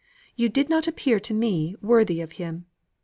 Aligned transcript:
You 0.35 0.49
did 0.49 0.67
not 0.67 0.87
appear 0.87 1.19
to 1.19 1.31
me 1.31 1.75
worthy 1.79 2.21
of 2.21 2.31
him. 2.41 2.65